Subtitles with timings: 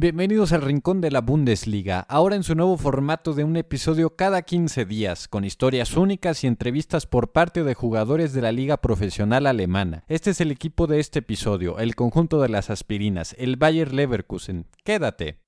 [0.00, 4.42] Bienvenidos al Rincón de la Bundesliga, ahora en su nuevo formato de un episodio cada
[4.42, 9.44] 15 días, con historias únicas y entrevistas por parte de jugadores de la liga profesional
[9.44, 10.04] alemana.
[10.06, 14.66] Este es el equipo de este episodio, el conjunto de las aspirinas, el Bayer Leverkusen.
[14.84, 15.40] Quédate.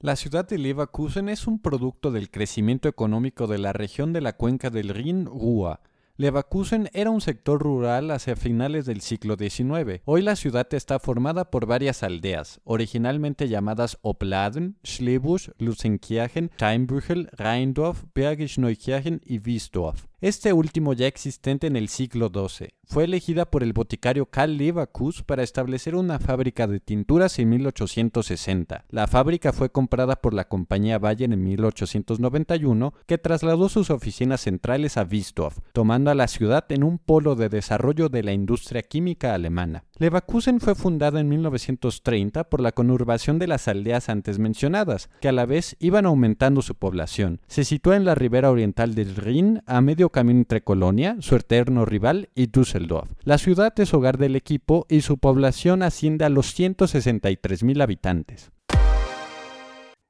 [0.00, 4.32] La ciudad de Leverkusen es un producto del crecimiento económico de la región de la
[4.32, 5.80] cuenca del Rin-Ruhr.
[6.16, 10.02] Leverkusen era un sector rural hacia finales del siglo XIX.
[10.04, 18.04] Hoy la ciudad está formada por varias aldeas, originalmente llamadas Obladen, Schlebusch, Lusenkirchen, Steinbüchel, Rheindorf,
[18.14, 22.70] Bergisch Neukirchen y Wiesdorf este último ya existente en el siglo XII.
[22.84, 28.86] Fue elegida por el boticario Karl Leverkus para establecer una fábrica de tinturas en 1860.
[28.88, 34.96] La fábrica fue comprada por la compañía Bayer en 1891, que trasladó sus oficinas centrales
[34.96, 39.34] a Wiesdorf, tomando a la ciudad en un polo de desarrollo de la industria química
[39.34, 39.84] alemana.
[39.98, 45.32] Leverkusen fue fundada en 1930 por la conurbación de las aldeas antes mencionadas, que a
[45.32, 47.40] la vez iban aumentando su población.
[47.48, 51.84] Se sitúa en la ribera oriental del Rin, a medio camino entre Colonia, su eterno
[51.84, 53.10] rival, y Düsseldorf.
[53.22, 58.50] La ciudad es hogar del equipo y su población asciende a los 163.000 habitantes.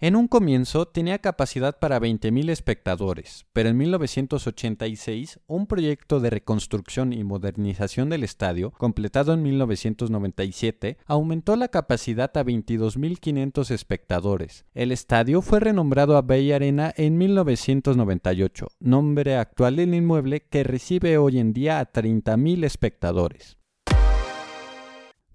[0.00, 7.12] En un comienzo tenía capacidad para 20.000 espectadores, pero en 1986 un proyecto de reconstrucción
[7.12, 14.64] y modernización del estadio, completado en 1997, aumentó la capacidad a 22.500 espectadores.
[14.74, 21.18] El estadio fue renombrado a Bay Arena en 1998, nombre actual del inmueble que recibe
[21.18, 23.58] hoy en día a 30.000 espectadores.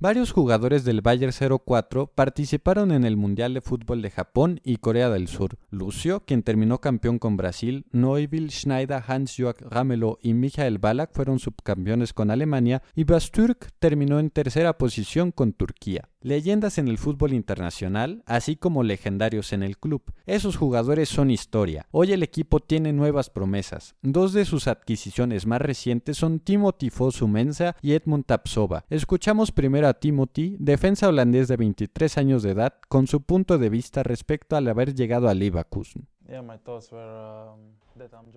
[0.00, 5.10] Varios jugadores del Bayer 04 participaron en el Mundial de Fútbol de Japón y Corea
[5.10, 5.58] del Sur.
[5.70, 12.12] Lucio, quien terminó campeón con Brasil, Neuville, Schneider, Hans-Jörg Ramelow y Michael Ballack fueron subcampeones
[12.12, 18.22] con Alemania y Bastürk terminó en tercera posición con Turquía leyendas en el fútbol internacional,
[18.26, 20.02] así como legendarios en el club.
[20.26, 21.86] Esos jugadores son historia.
[21.90, 23.94] Hoy el equipo tiene nuevas promesas.
[24.02, 28.84] Dos de sus adquisiciones más recientes son Timothy Fosu Mensa y Edmund Tapsova.
[28.90, 33.68] Escuchamos primero a Timothy, defensa holandés de 23 años de edad, con su punto de
[33.68, 36.08] vista respecto al haber llegado a Leverkusen.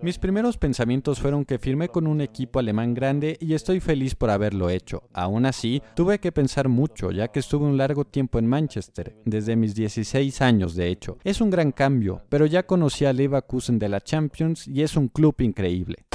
[0.00, 4.30] Mis primeros pensamientos fueron que firmé con un equipo alemán grande y estoy feliz por
[4.30, 5.04] haberlo hecho.
[5.12, 9.56] Aún así, tuve que pensar mucho, ya que estuve un largo tiempo en Manchester, desde
[9.56, 11.18] mis 16 años de hecho.
[11.22, 15.08] Es un gran cambio, pero ya conocí a Leverkusen de la Champions y es un
[15.08, 16.06] club increíble.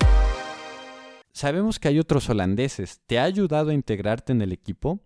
[1.38, 3.00] Sabemos que hay otros holandeses.
[3.06, 5.00] ¿Te ha ayudado a integrarte en el equipo?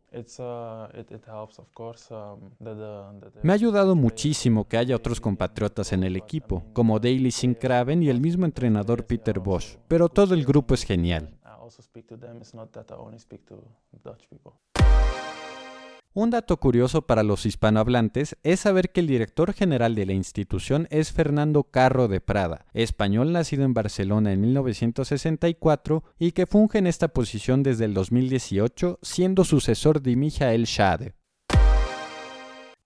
[3.44, 8.07] Me ha ayudado muchísimo que haya otros compatriotas en el equipo, como Daily Sincraven y
[8.07, 11.38] el mismo entrenador Peter Bosch, pero todo el grupo es genial.
[16.13, 20.86] Un dato curioso para los hispanohablantes es saber que el director general de la institución
[20.92, 26.88] es Fernando Carro de Prada, español nacido en Barcelona en 1964 y que funge en
[26.88, 31.13] esta posición desde el 2018, siendo sucesor de Michael Schade.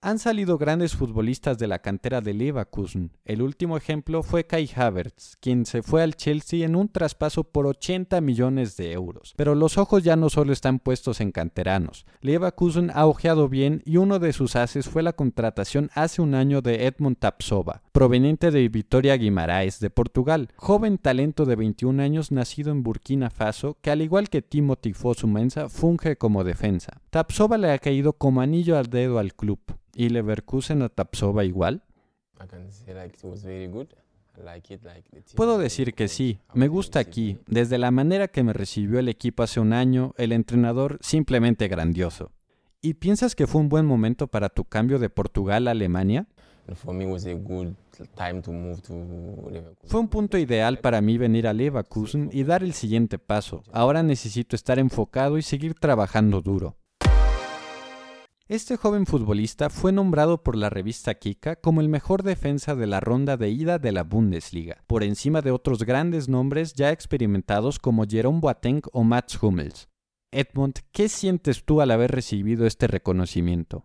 [0.06, 3.10] Han salido grandes futbolistas de la cantera de Leverkusen.
[3.26, 7.66] El último ejemplo fue Kai Havertz, quien se fue al Chelsea en un traspaso por
[7.66, 9.34] 80 millones de euros.
[9.36, 12.06] Pero los ojos ya no solo están puestos en canteranos.
[12.22, 16.62] Leverkusen ha ojeado bien y uno de sus haces fue la contratación hace un año
[16.62, 22.74] de Edmond Tapsova, proveniente de Vitoria Guimaraes de Portugal, joven talento de 21 años nacido
[22.74, 27.00] en Burkina Faso, que al igual que Timothy Fosu Mensa funge como defensa.
[27.10, 29.60] Tapsova le ha caído como anillo al dedo al club.
[29.94, 31.84] ¿Y Leverkusen a Tapsova igual?
[35.34, 37.38] Puedo decir que sí, me gusta aquí.
[37.48, 42.34] Desde la manera que me recibió el equipo hace un año, el entrenador simplemente grandioso.
[42.82, 46.28] ¿Y piensas que fue un buen momento para tu cambio de Portugal a Alemania?
[49.84, 53.64] Fue un punto ideal para mí venir a Leverkusen y dar el siguiente paso.
[53.72, 56.76] Ahora necesito estar enfocado y seguir trabajando duro.
[58.48, 63.00] Este joven futbolista fue nombrado por la revista Kika como el mejor defensa de la
[63.00, 68.06] ronda de ida de la Bundesliga, por encima de otros grandes nombres ya experimentados como
[68.06, 69.90] Jerome Boateng o Mats Hummels.
[70.32, 73.84] Edmund, ¿qué sientes tú al haber recibido este reconocimiento?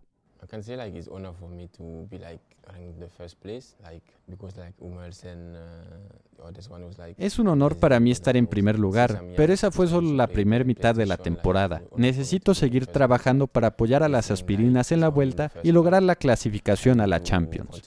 [7.17, 10.65] Es un honor para mí estar en primer lugar, pero esa fue solo la primera
[10.65, 11.81] mitad de la temporada.
[11.95, 16.99] Necesito seguir trabajando para apoyar a las aspirinas en la vuelta y lograr la clasificación
[16.99, 17.81] a la Champions.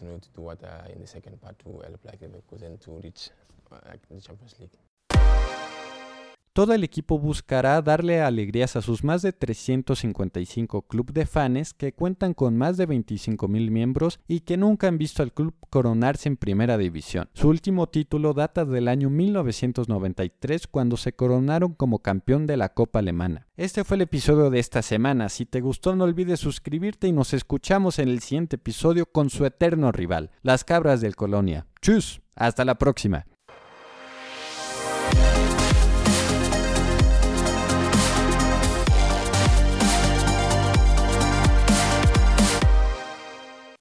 [6.55, 11.93] Todo el equipo buscará darle alegrías a sus más de 355 club de fans que
[11.93, 16.29] cuentan con más de 25 mil miembros y que nunca han visto al club coronarse
[16.29, 17.29] en primera división.
[17.35, 23.01] Su último título data del año 1993 cuando se coronaron como campeón de la Copa
[23.01, 23.49] Alemana.
[23.57, 25.31] Este fue el episodio de esta semana.
[25.31, 29.45] Si te gustó no olvides suscribirte y nos escuchamos en el siguiente episodio con su
[29.45, 31.67] eterno rival, las cabras del Colonia.
[31.83, 32.21] ¡Chus!
[32.37, 33.27] Hasta la próxima.